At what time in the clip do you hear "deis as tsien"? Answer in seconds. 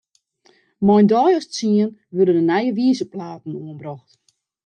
1.11-1.89